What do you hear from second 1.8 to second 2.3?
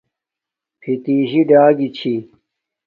چھی